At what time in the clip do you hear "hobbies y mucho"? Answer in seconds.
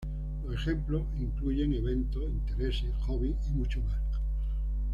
3.05-3.81